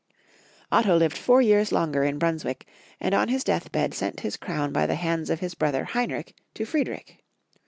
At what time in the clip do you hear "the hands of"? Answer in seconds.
4.87-5.41